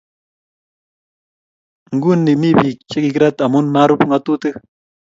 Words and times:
nguni 1.95 2.33
mii 2.41 2.57
biik 2.59 2.79
che 2.89 2.97
kikirat 3.03 3.37
amu 3.45 3.59
marub 3.73 4.01
ng'atutik 4.07 4.55